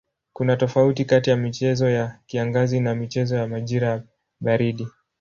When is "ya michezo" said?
1.29-1.89